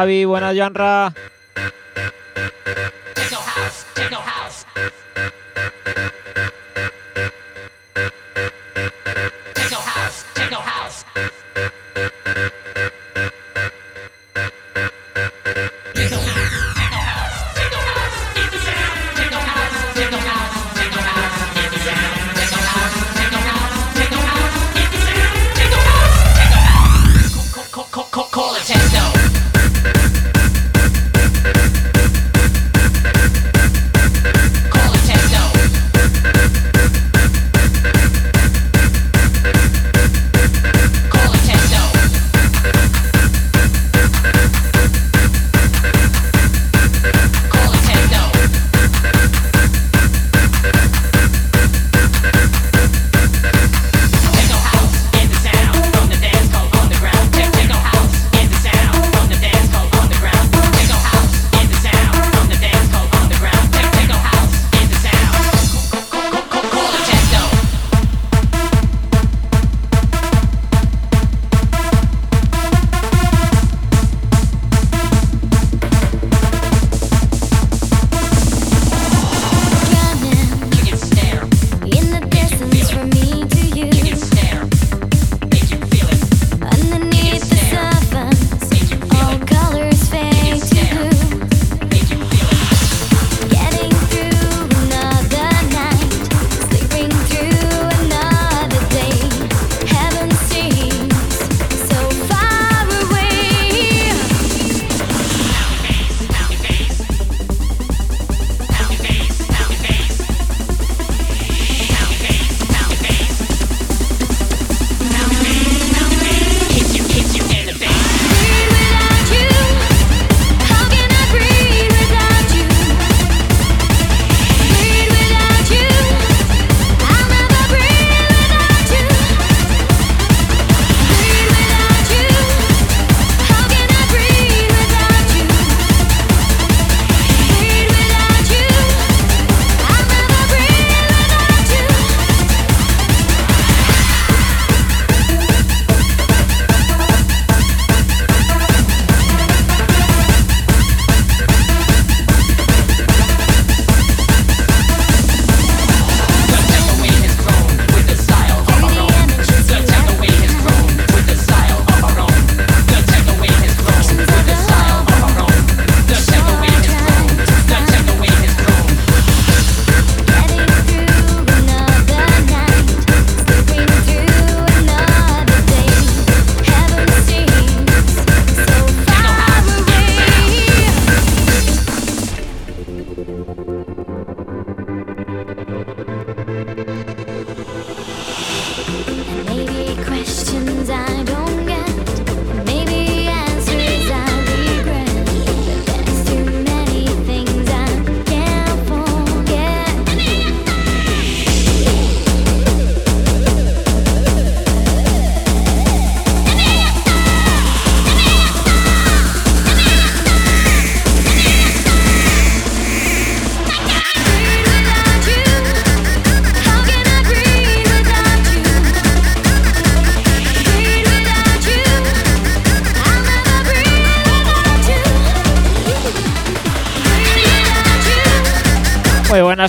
Javi, 0.00 0.24
buenas 0.24 0.56
Janra. 0.56 1.12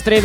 Buenas, 0.04 0.24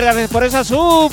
Gracias 0.00 0.28
por 0.30 0.44
esa 0.44 0.62
sub. 0.62 1.10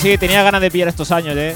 Sí, 0.00 0.16
tenía 0.16 0.42
ganas 0.42 0.62
de 0.62 0.70
pillar 0.70 0.88
estos 0.88 1.12
años, 1.12 1.36
eh. 1.36 1.54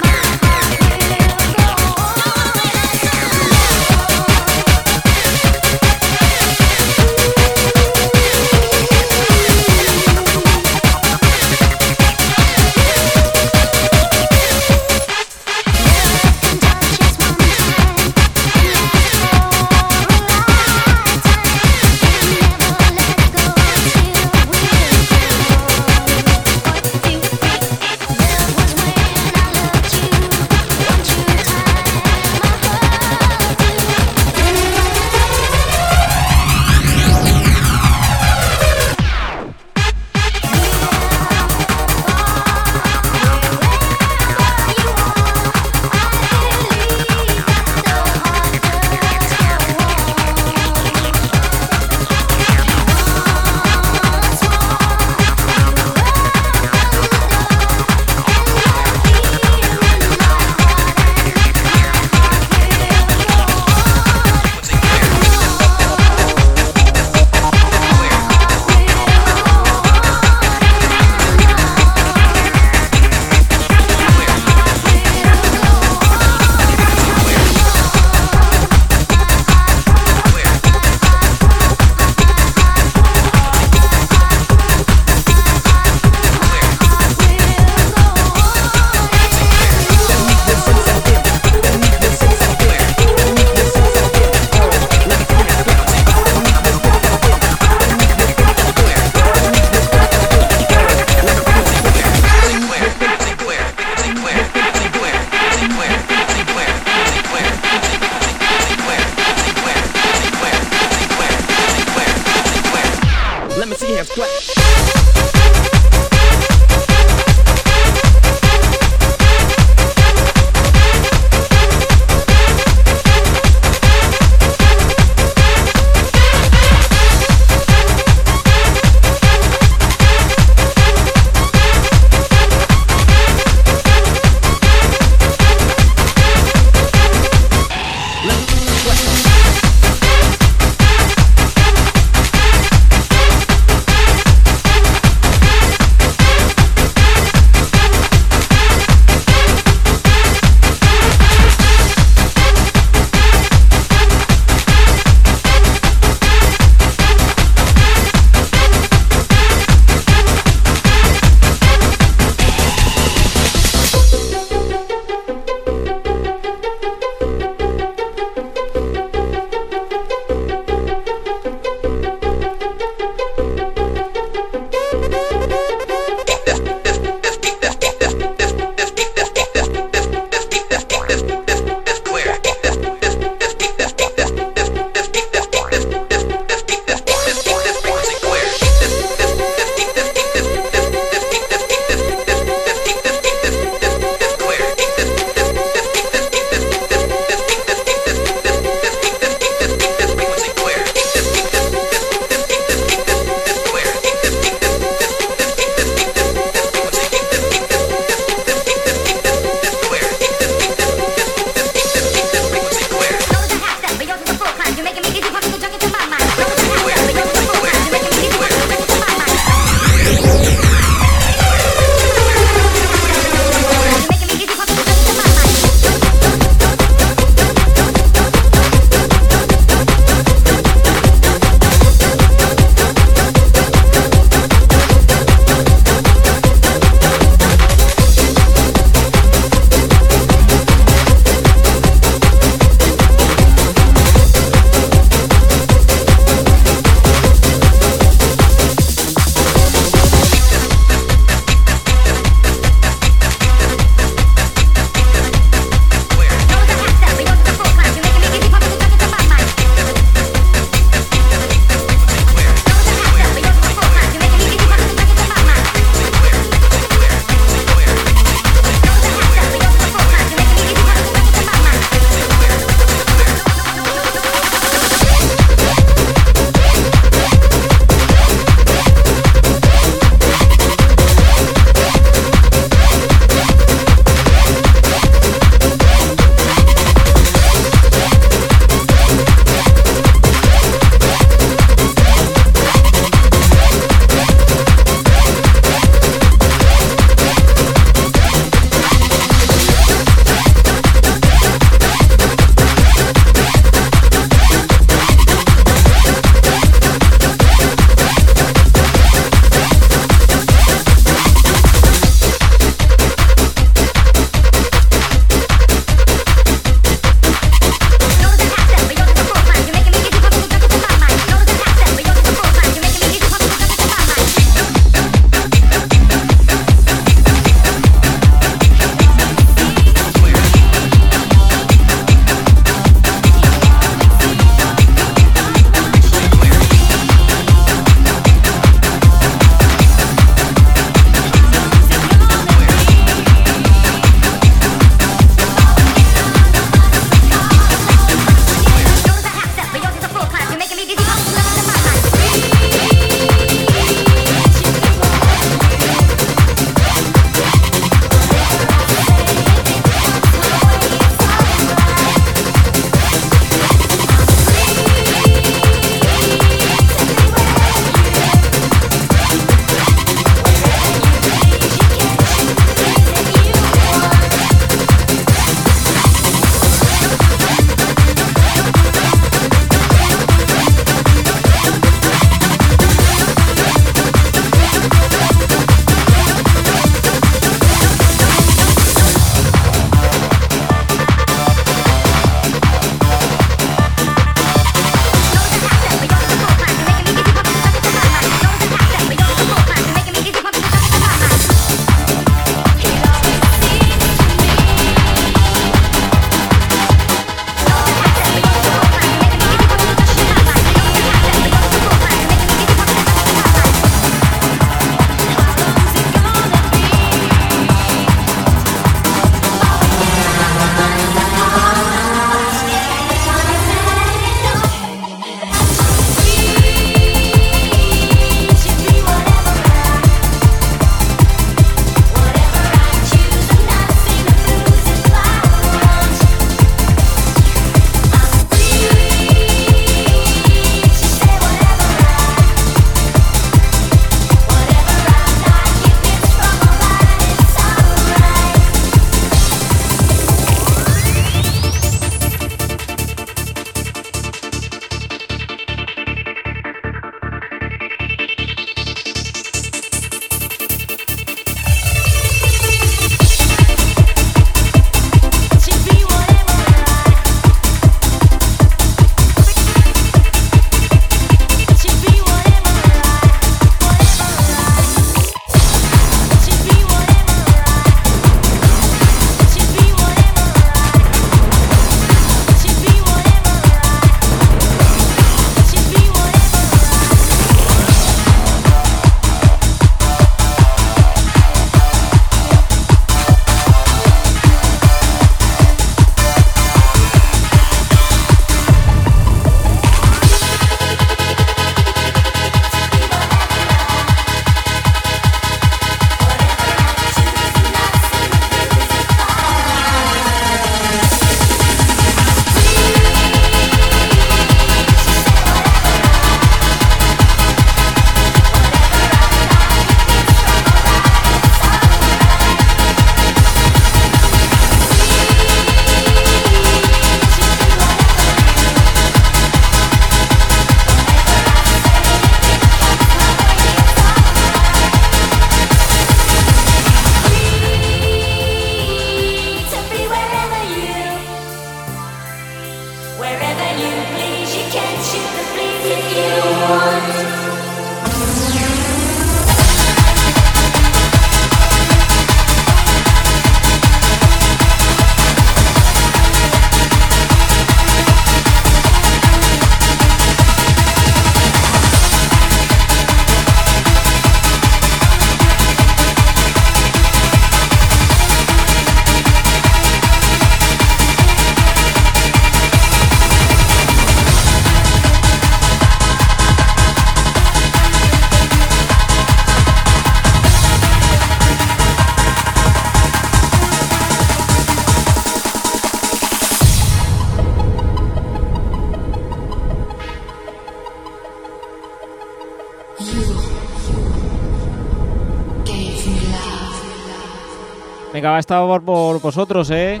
A 598.40 598.80
por 598.80 599.20
vosotros, 599.20 599.70
¿eh? 599.70 600.00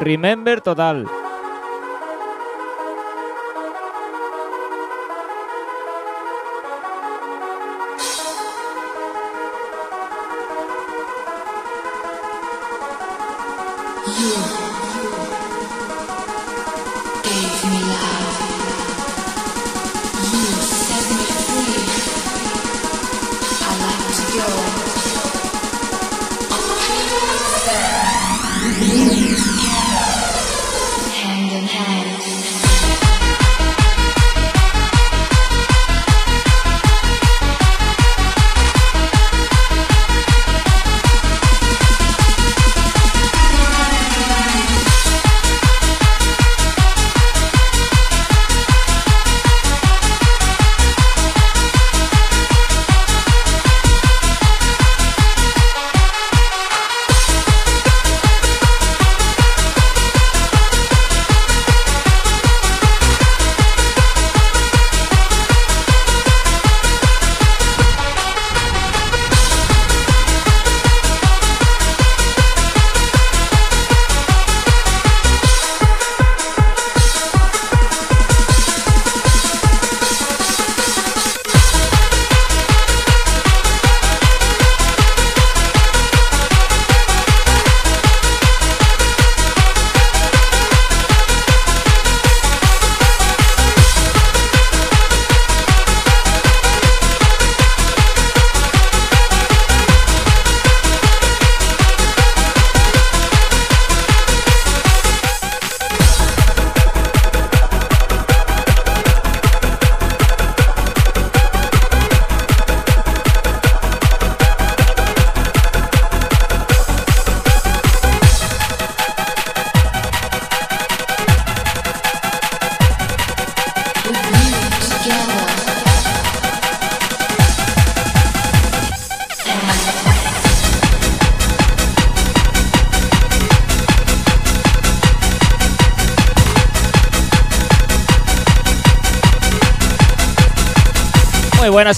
Remember 0.00 0.60
total. 0.60 1.04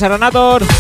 Buenas, 0.09 0.72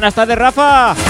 buenas 0.00 0.14
tardes, 0.14 0.38
Rafa. 0.38 1.09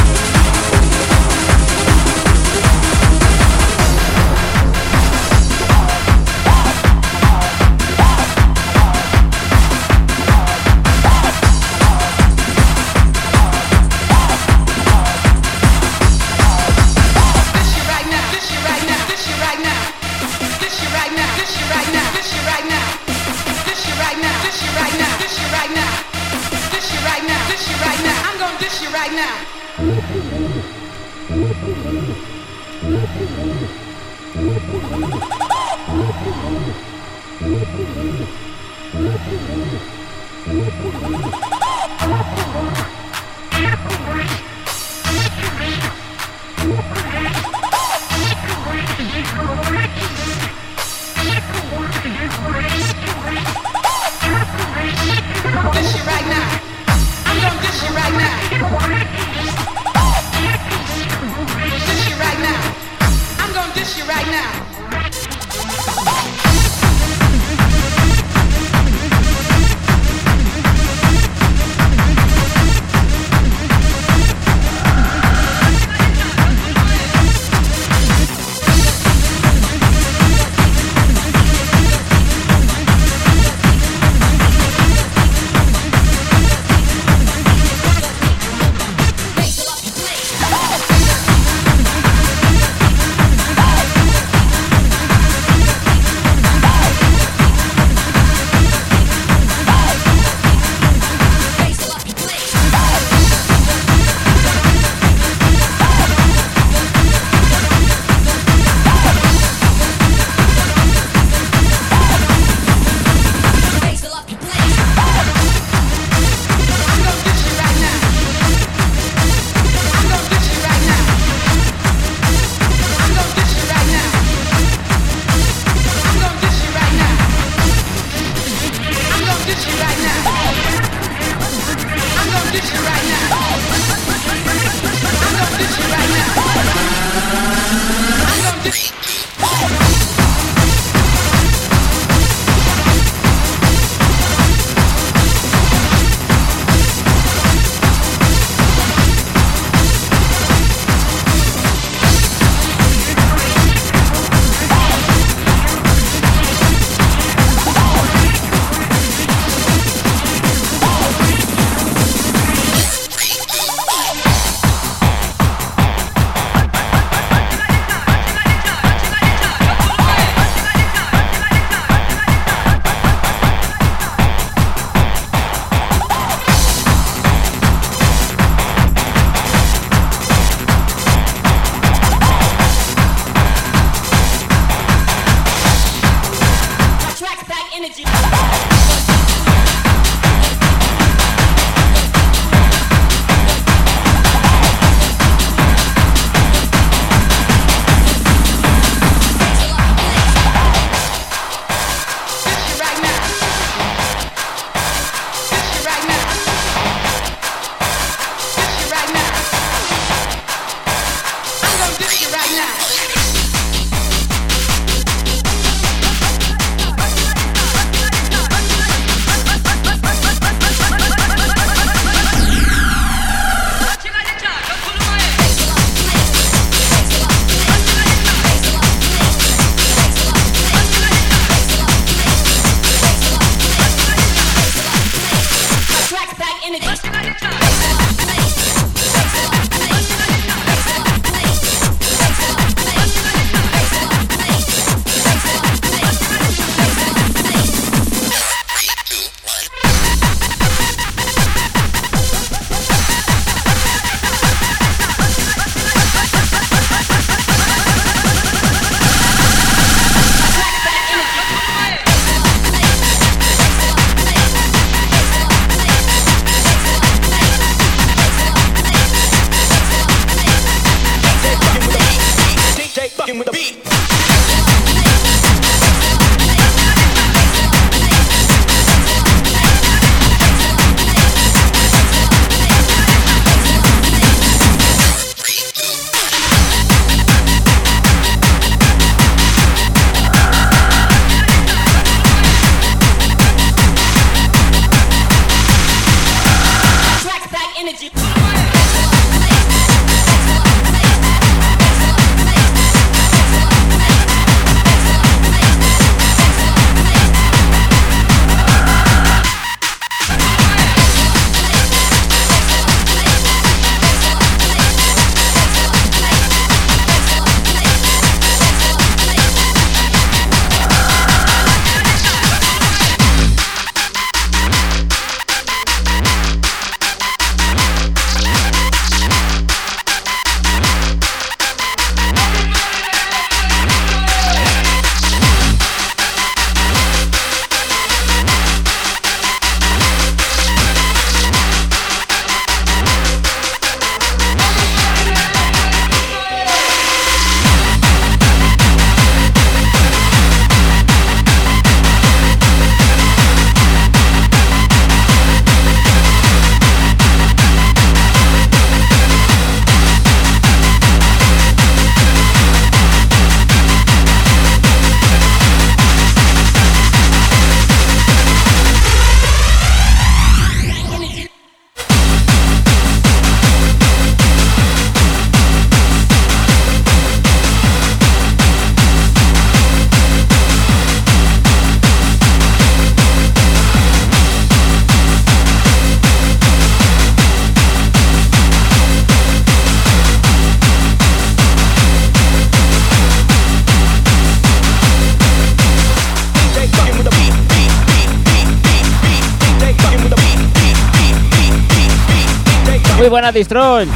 Buenas, 403.41 403.55
Destroy. 403.55 404.07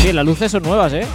Sí, 0.00 0.10
las 0.10 0.24
luces 0.24 0.50
son 0.50 0.62
nuevas, 0.62 0.90
¿eh? 0.94 1.06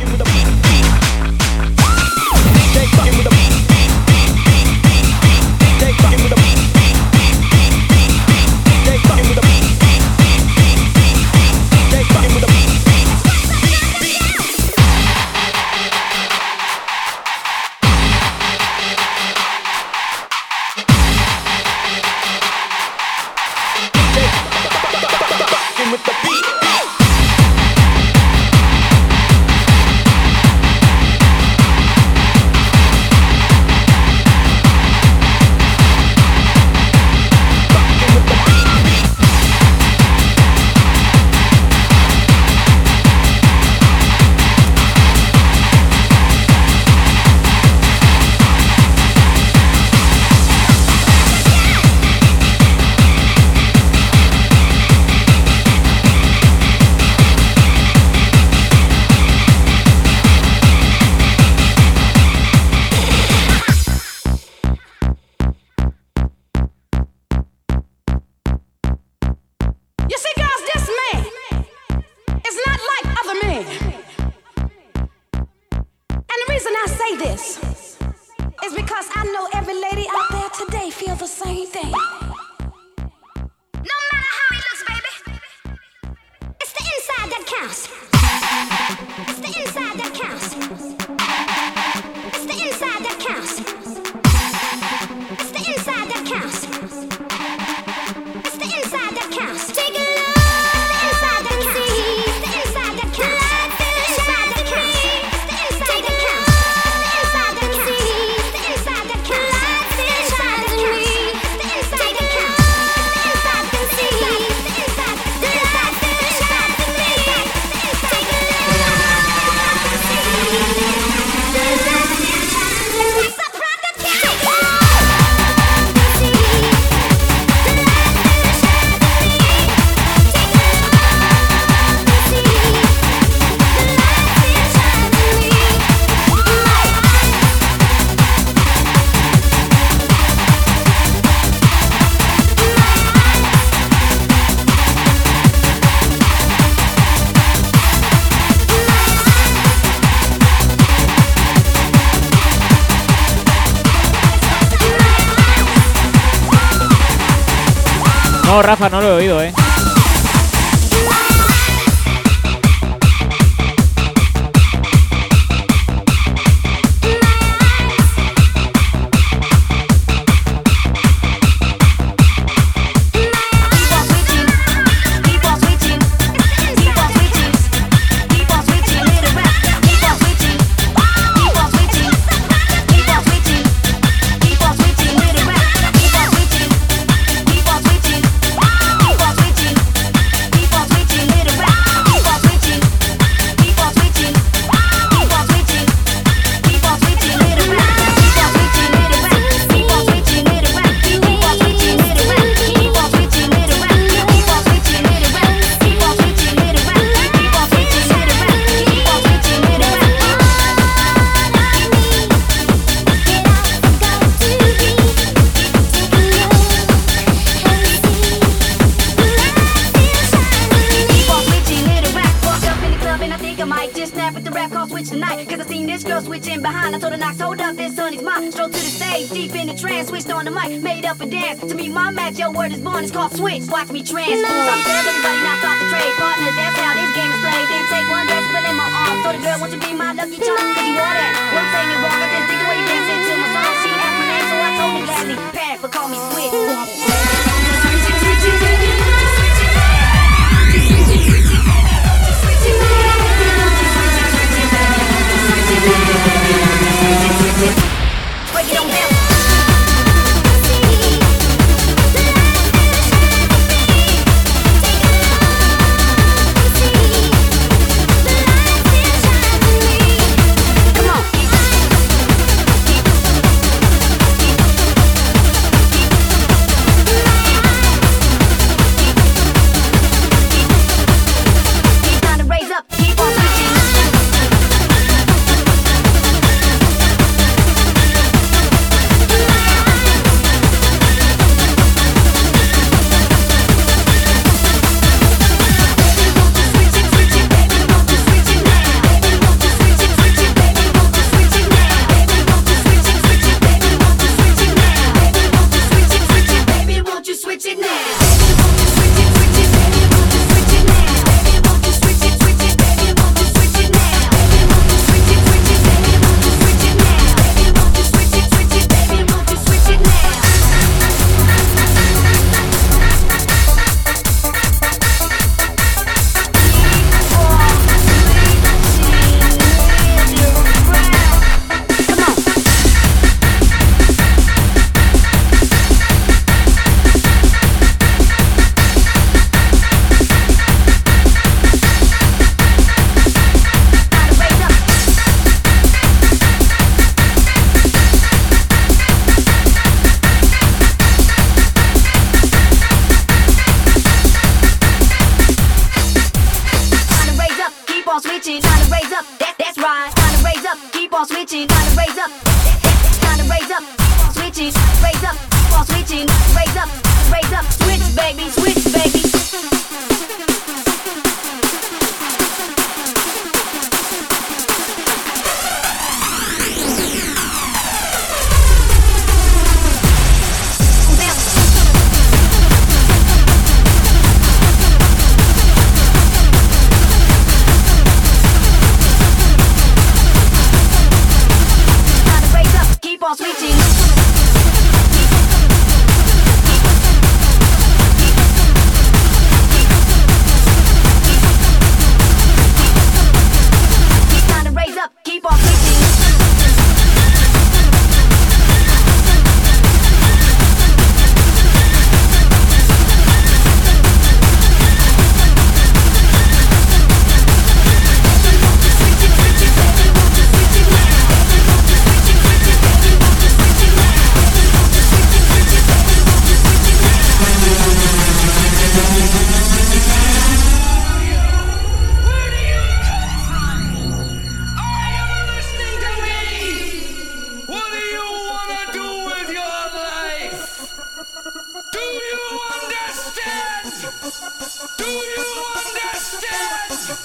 Do 444.97 445.05
you 445.05 445.65
understand? 445.75 447.17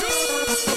Do 0.00 0.71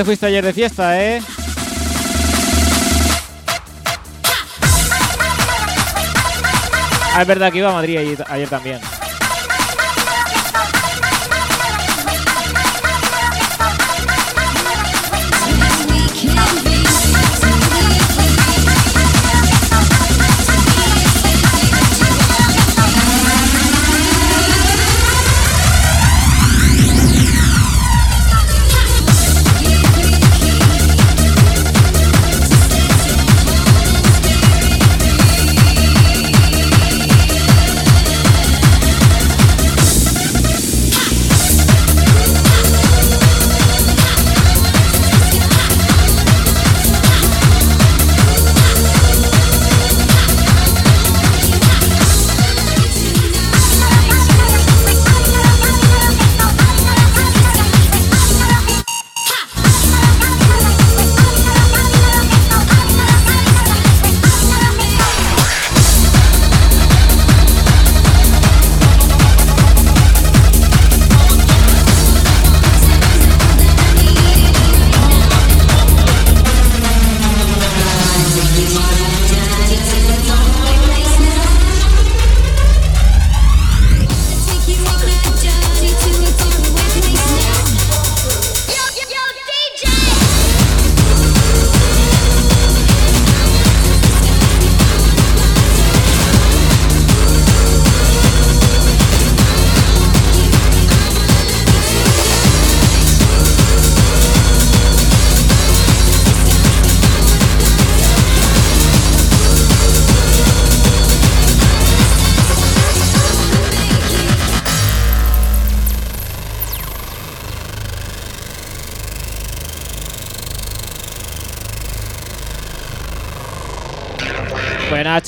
te 0.00 0.04
fuiste 0.06 0.24
ayer 0.24 0.42
de 0.42 0.54
fiesta, 0.54 0.98
¿eh? 0.98 1.20
Ah, 7.14 7.20
es 7.20 7.26
verdad 7.26 7.52
que 7.52 7.58
iba 7.58 7.68
a 7.68 7.74
Madrid 7.74 8.16
ayer 8.26 8.48
también. 8.48 8.80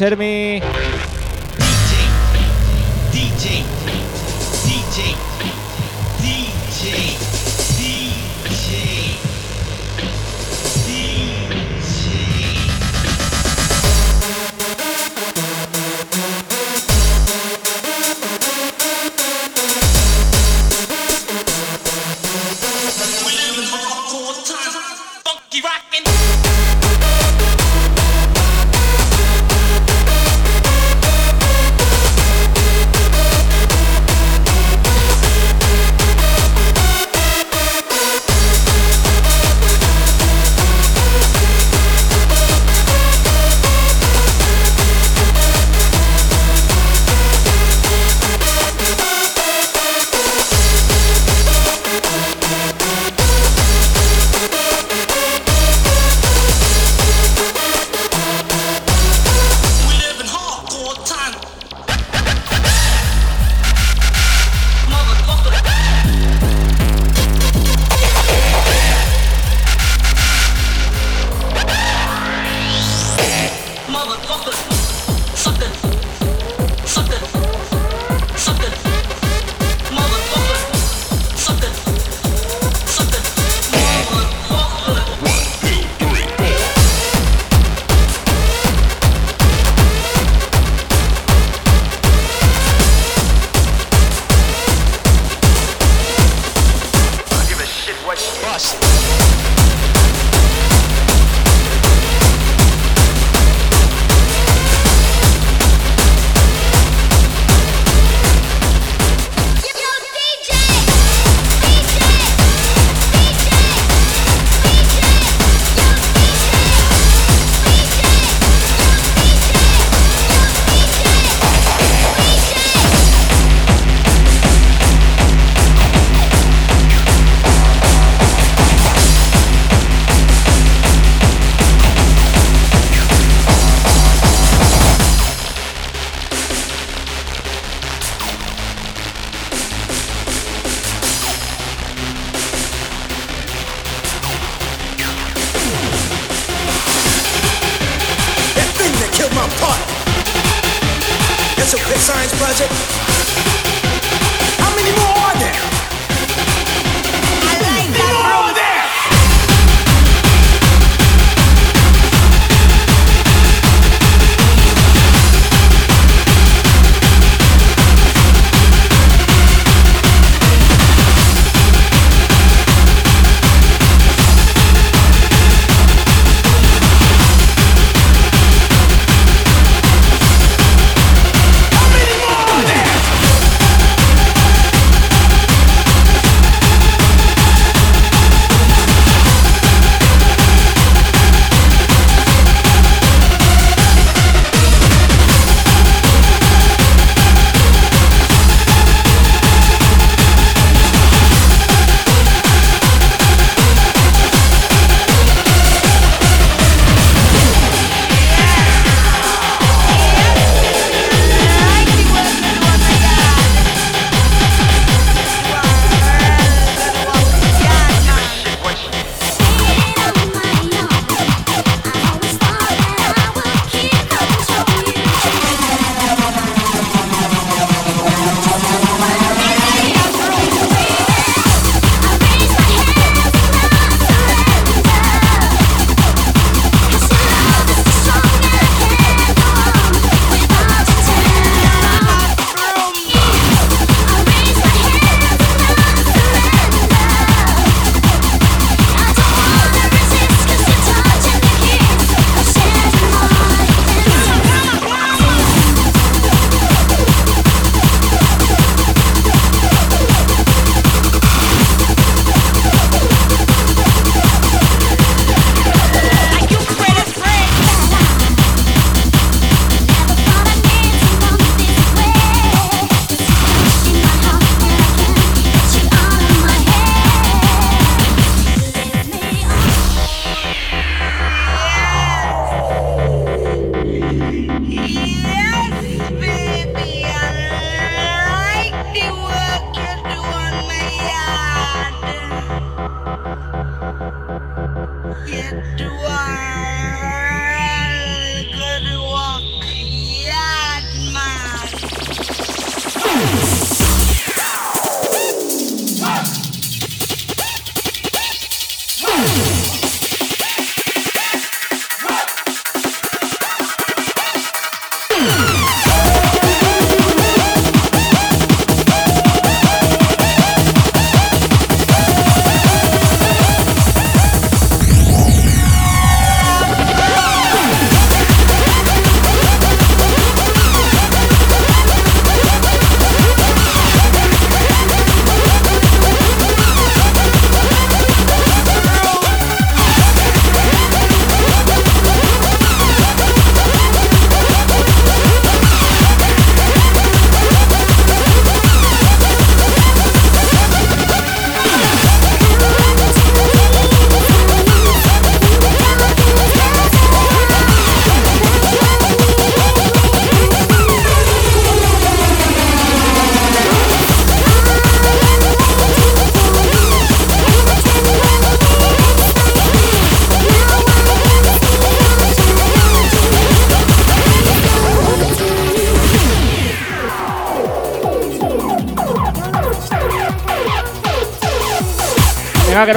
Hit 0.03 0.19
me. 0.19 0.82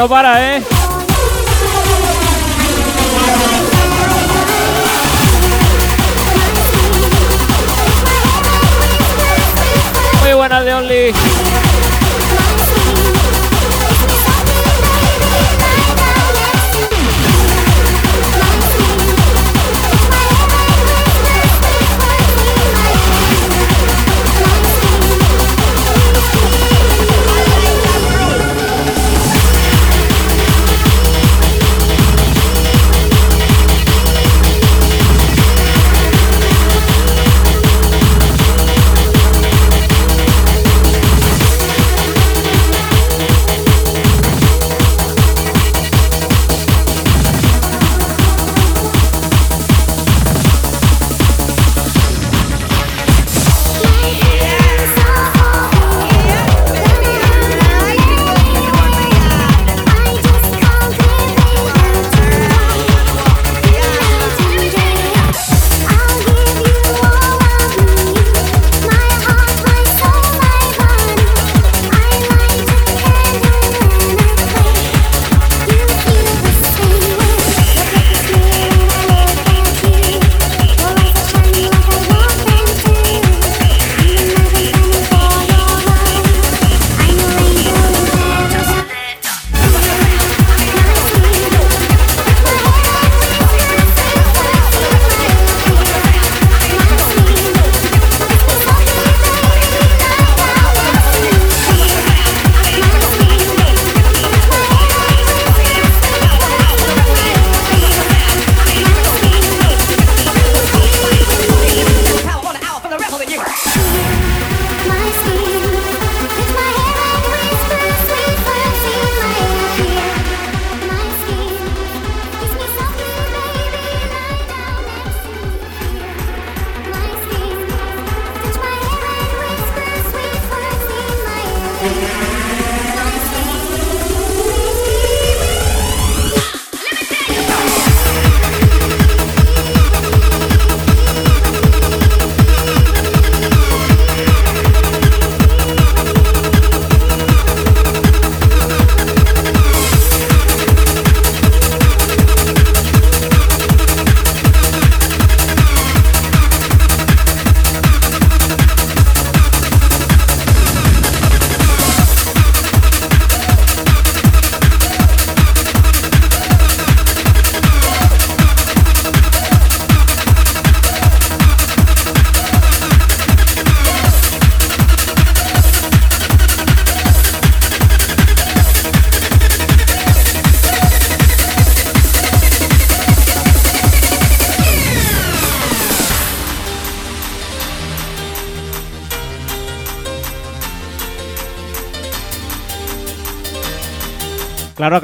Para, 0.07 0.55
¿eh? 0.55 0.55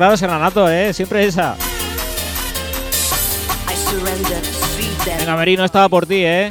claro, 0.02 0.18
Serranato, 0.18 0.68
¿eh? 0.68 0.96
Siempre 0.96 1.26
esa. 1.26 1.56
Venga, 5.20 5.36
Merino, 5.36 5.64
estaba 5.64 5.88
por 5.90 6.08
ti, 6.08 6.26
¿eh? 6.26 6.50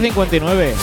159. 0.00 0.74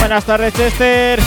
Buenas 0.00 0.24
tardes, 0.24 0.54
Chester. 0.54 1.25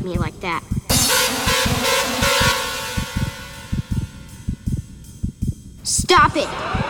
At 0.00 0.06
me 0.06 0.18
like 0.18 0.38
that. 0.40 0.62
Stop 5.82 6.36
it! 6.36 6.89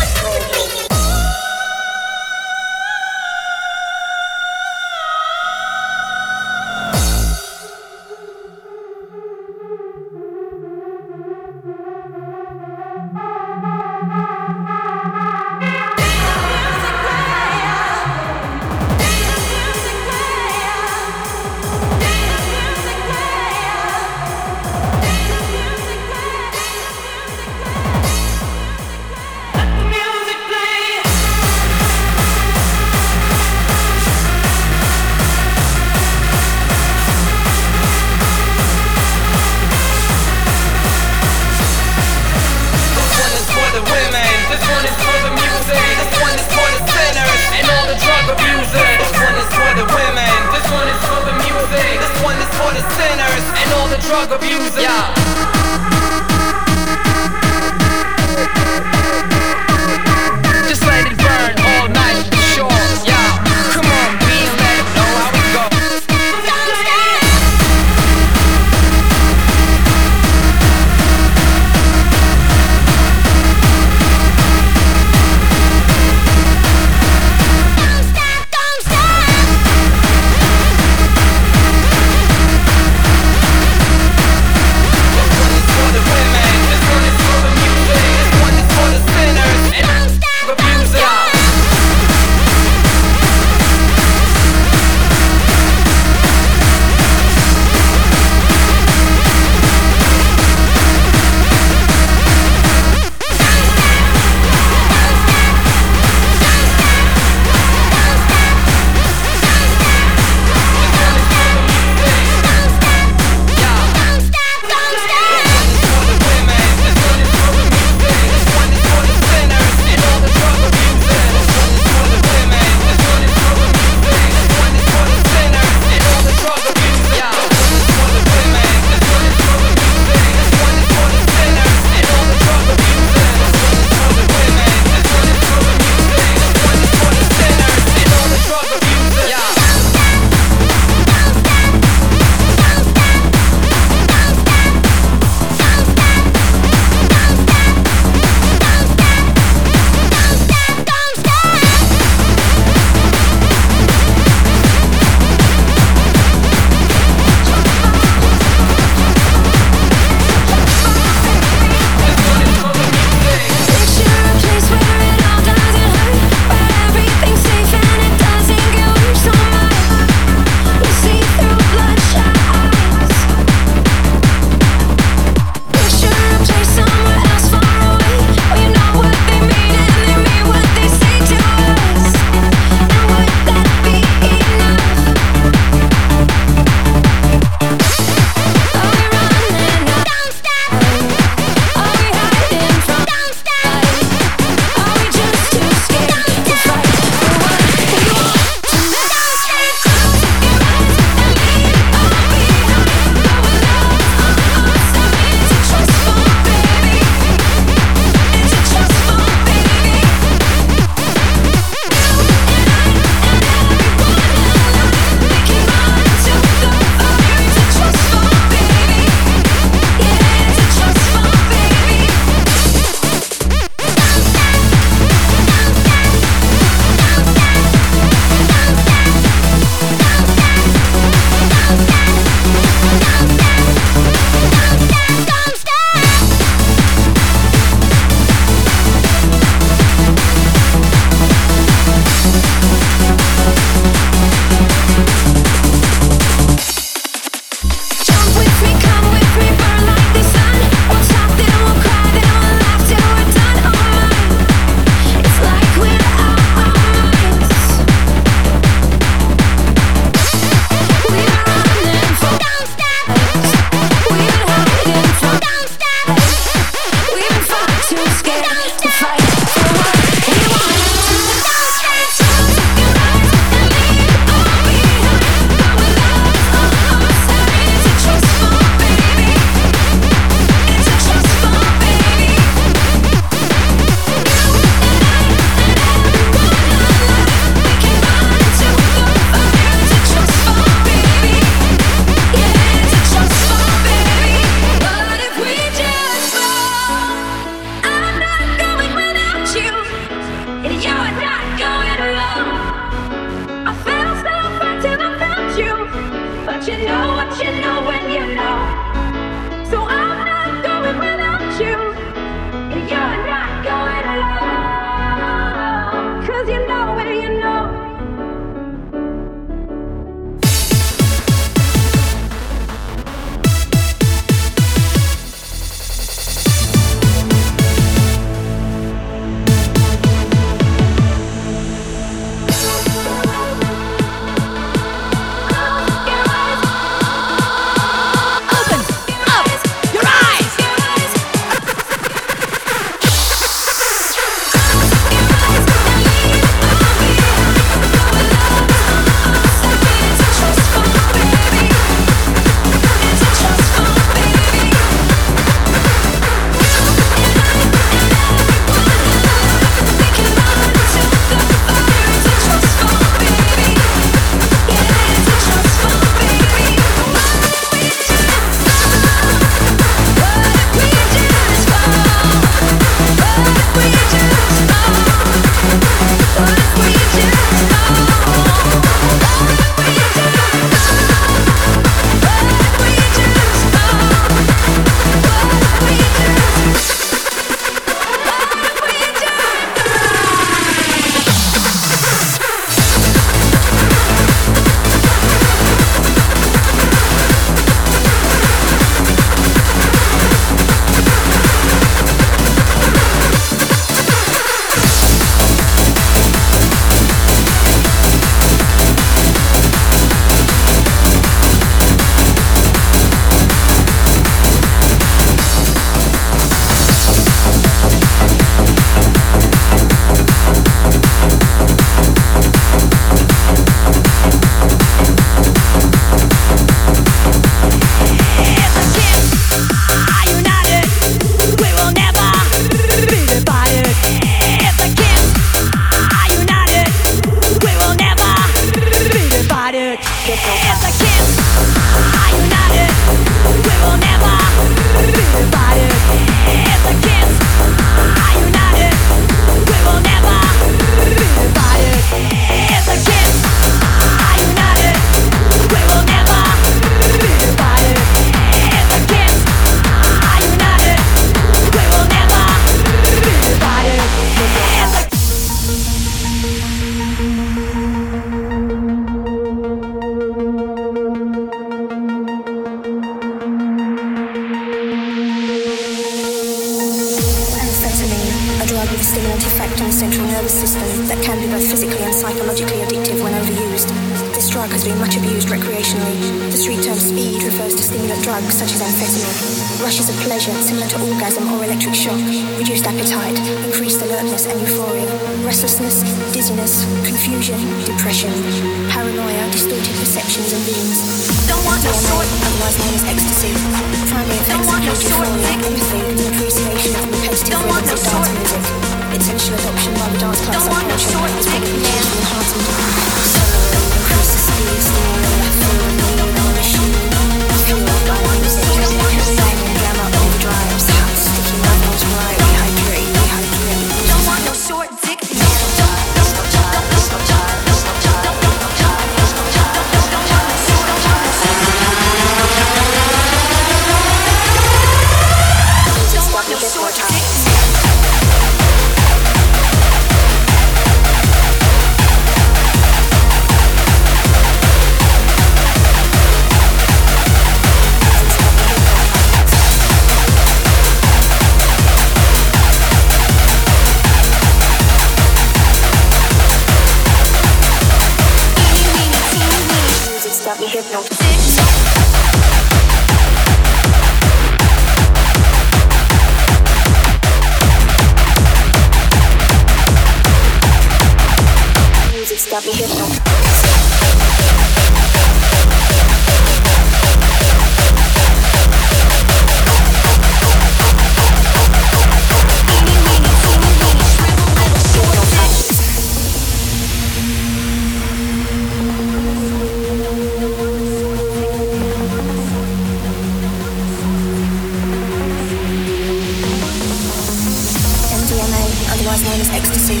otherwise 599.20 599.24
known 599.24 599.40
as 599.40 599.50
ecstasy. 599.50 600.00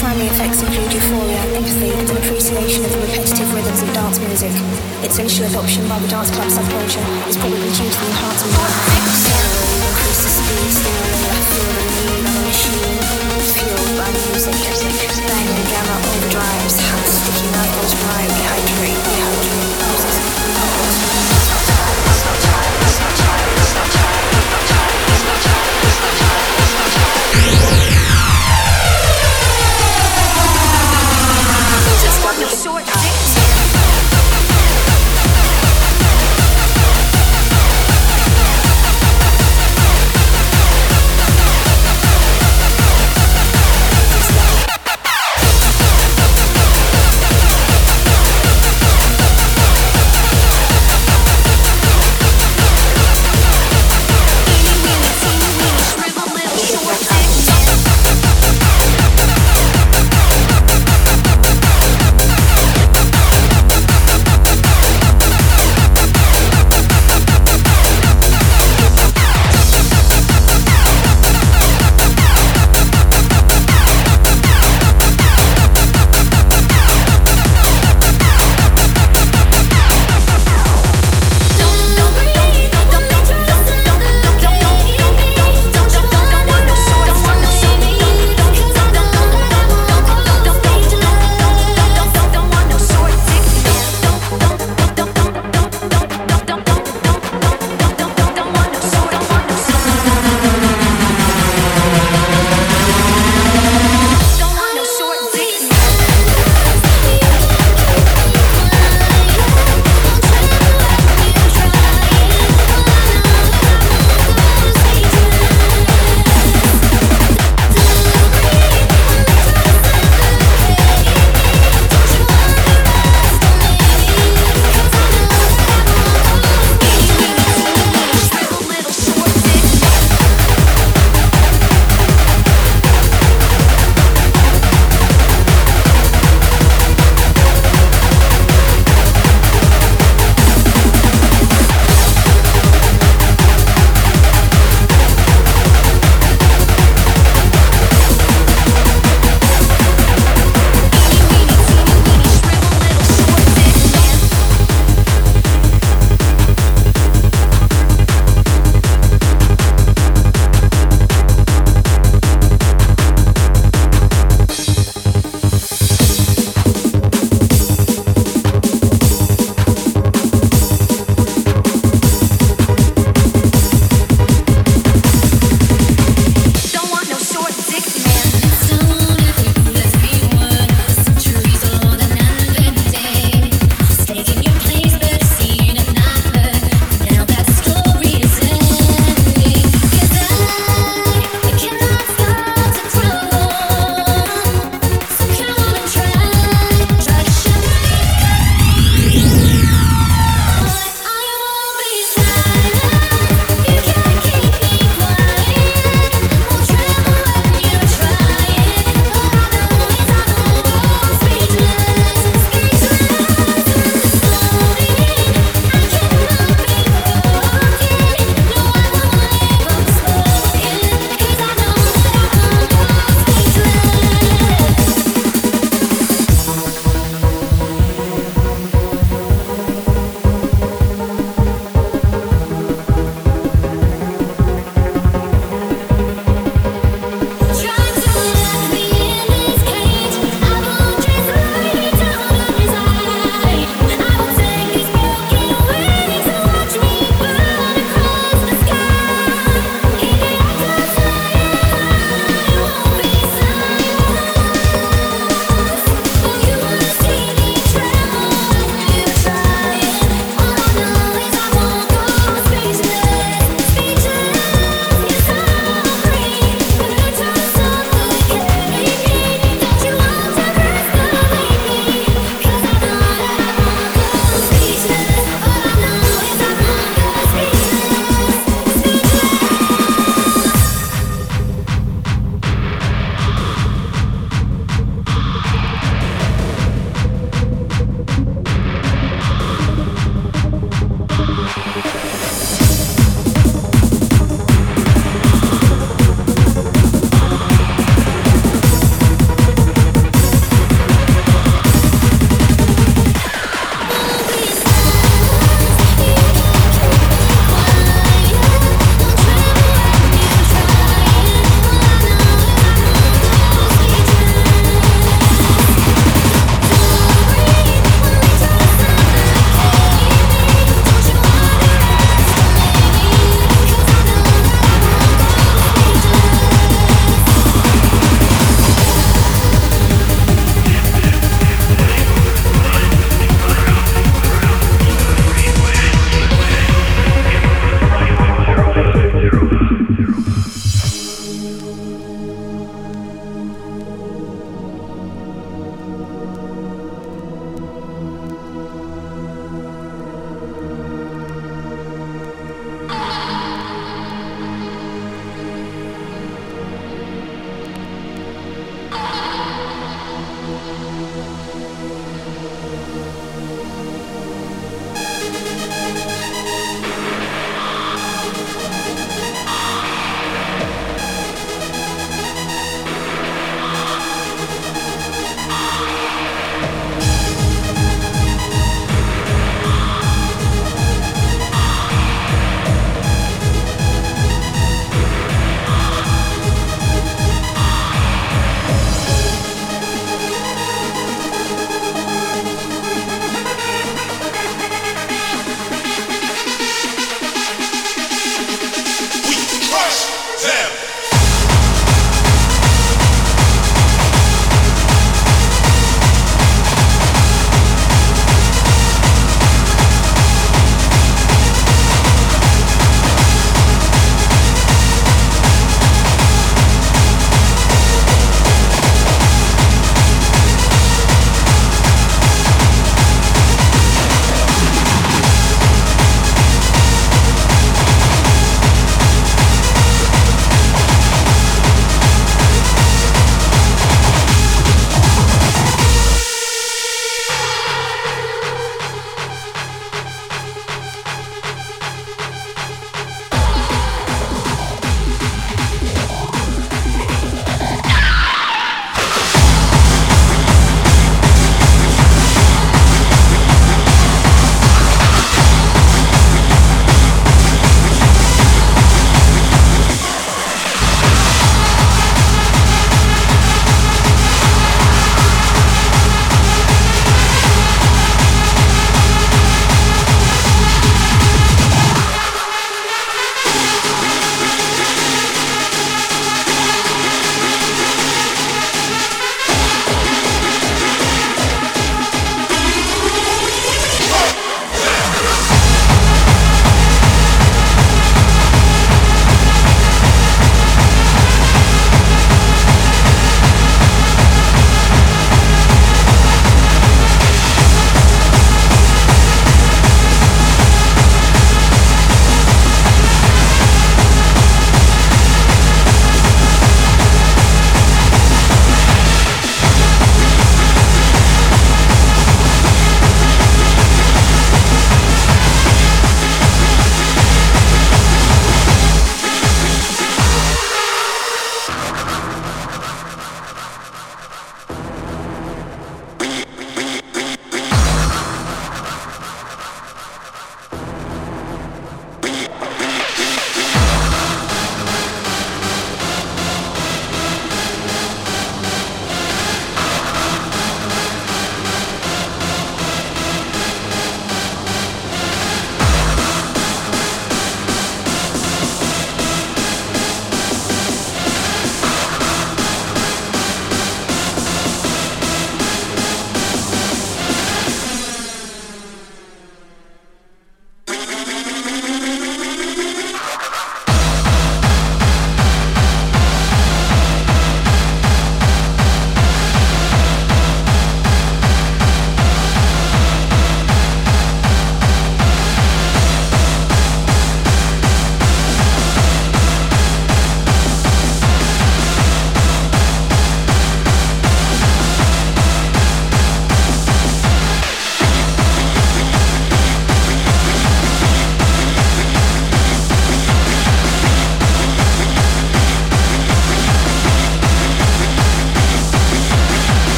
Primary 0.00 0.28
effects 0.28 0.62
include 0.62 0.92
euphoria, 0.92 1.40
empathy, 1.56 1.90
and 1.90 2.10
an 2.10 2.16
appreciation 2.16 2.84
of 2.84 2.92
the 2.92 2.98
repetitive 2.98 3.52
rhythms 3.54 3.82
of 3.82 3.92
dance 3.92 4.18
music. 4.18 4.52
Its 5.02 5.18
initial 5.18 5.46
adoption 5.46 5.88
by 5.88 5.98
the 5.98 6.08
dance 6.08 6.30
club 6.30 6.48
subculture 6.48 7.28
is 7.28 7.36
probably 7.36 7.70
due 7.72 7.90
to 7.90 7.98
the 8.00 8.06
enhancement 8.06 8.54
of 8.54 8.72
increases 9.88 10.32
speed, 10.32 11.03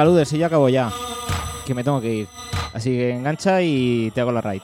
Venga, 0.00 0.12
Luder, 0.12 0.26
si 0.26 0.38
yo 0.38 0.46
acabo 0.46 0.66
ya, 0.70 0.90
que 1.66 1.74
me 1.74 1.84
tengo 1.84 2.00
que 2.00 2.14
ir. 2.14 2.26
Así 2.72 2.88
que 2.88 3.10
engancha 3.10 3.60
y 3.60 4.10
te 4.14 4.22
hago 4.22 4.32
la 4.32 4.40
raid. 4.40 4.62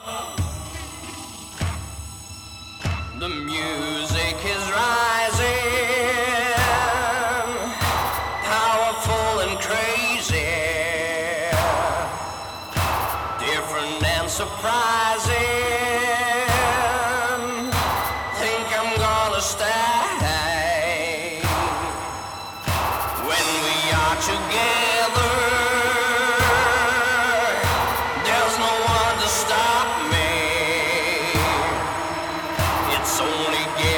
Sony, 33.17 33.65
yeah. 33.79 33.96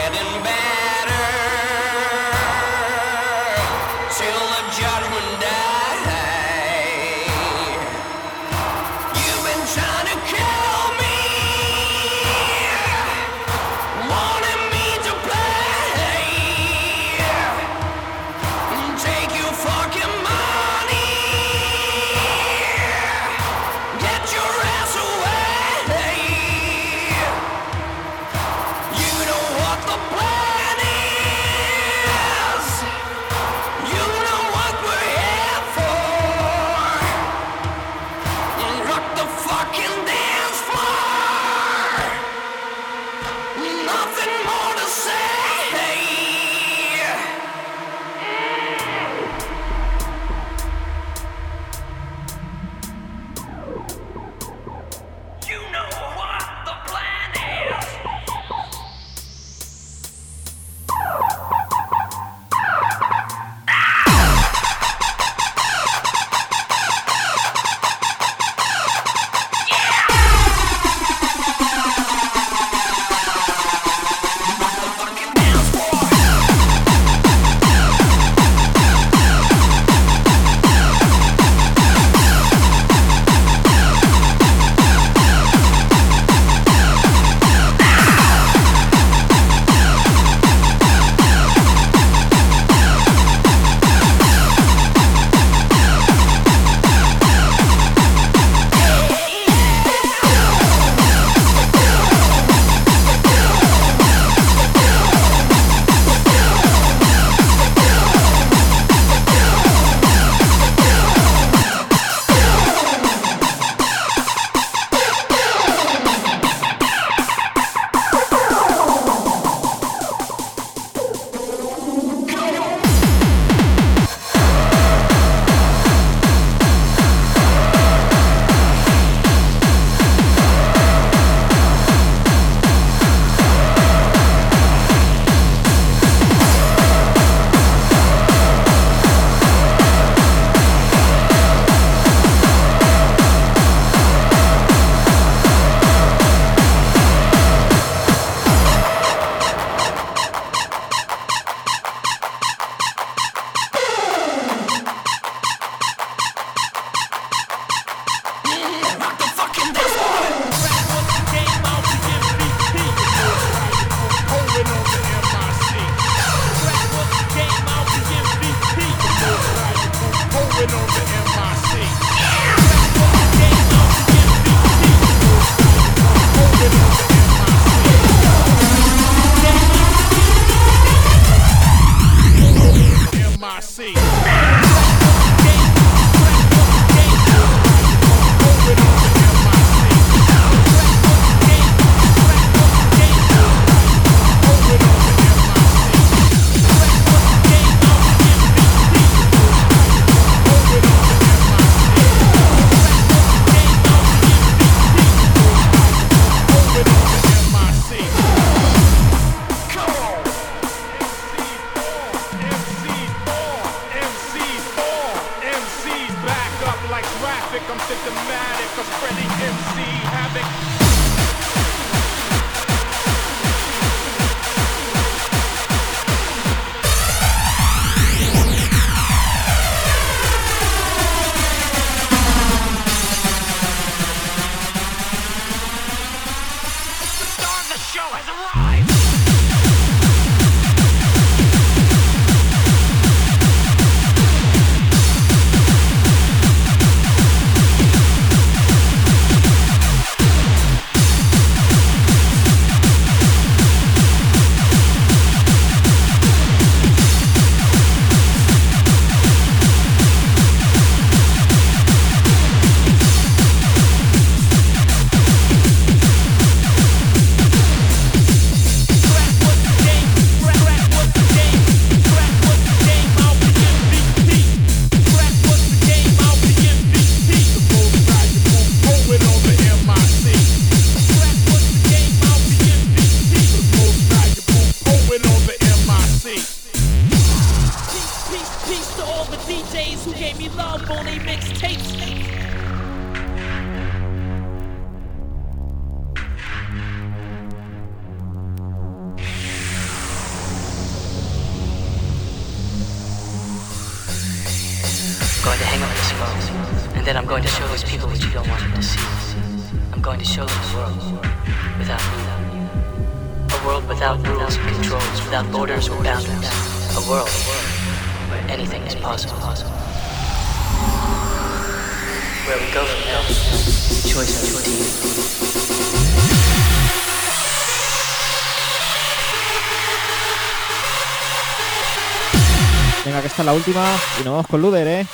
Y 333.69 334.23
nos 334.23 334.33
vamos 334.33 334.47
con 334.47 334.61
Luder, 334.61 334.87
¿eh? 334.87 335.05